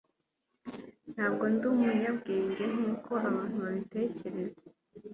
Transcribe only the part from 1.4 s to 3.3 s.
ndi umunyabwenge nkuko